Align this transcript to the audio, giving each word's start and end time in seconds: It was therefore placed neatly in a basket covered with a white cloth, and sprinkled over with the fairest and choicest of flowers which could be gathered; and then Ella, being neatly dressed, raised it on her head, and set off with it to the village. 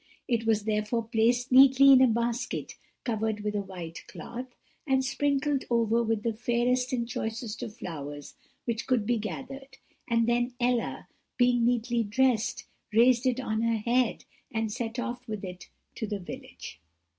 It 0.27 0.47
was 0.47 0.63
therefore 0.63 1.03
placed 1.03 1.51
neatly 1.51 1.91
in 1.91 2.01
a 2.01 2.07
basket 2.07 2.73
covered 3.03 3.41
with 3.41 3.53
a 3.53 3.61
white 3.61 4.03
cloth, 4.07 4.47
and 4.87 5.05
sprinkled 5.05 5.65
over 5.69 6.01
with 6.01 6.23
the 6.23 6.33
fairest 6.33 6.91
and 6.91 7.07
choicest 7.07 7.61
of 7.61 7.75
flowers 7.77 8.33
which 8.65 8.87
could 8.87 9.05
be 9.05 9.19
gathered; 9.19 9.77
and 10.09 10.25
then 10.27 10.55
Ella, 10.59 11.07
being 11.37 11.63
neatly 11.65 12.01
dressed, 12.03 12.65
raised 12.91 13.27
it 13.27 13.39
on 13.39 13.61
her 13.61 13.77
head, 13.77 14.25
and 14.51 14.71
set 14.71 14.97
off 14.97 15.27
with 15.27 15.43
it 15.45 15.69
to 15.93 16.07
the 16.07 16.17
village. 16.19 16.79